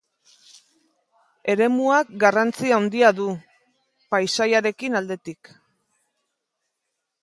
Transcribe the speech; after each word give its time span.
Eremuak 1.55 2.15
garrantzi 2.25 2.75
handia 2.79 3.13
du, 3.21 3.29
paisaiaren 4.17 5.03
aldetik. 5.03 5.57